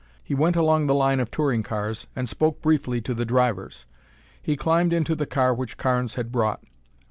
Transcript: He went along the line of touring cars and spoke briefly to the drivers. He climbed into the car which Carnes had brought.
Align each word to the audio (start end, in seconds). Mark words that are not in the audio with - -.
He 0.23 0.33
went 0.33 0.55
along 0.55 0.87
the 0.87 0.95
line 0.95 1.19
of 1.19 1.29
touring 1.29 1.61
cars 1.61 2.07
and 2.15 2.27
spoke 2.27 2.59
briefly 2.59 3.01
to 3.01 3.13
the 3.13 3.23
drivers. 3.23 3.85
He 4.41 4.57
climbed 4.57 4.93
into 4.93 5.13
the 5.13 5.27
car 5.27 5.53
which 5.53 5.77
Carnes 5.77 6.15
had 6.15 6.31
brought. 6.31 6.63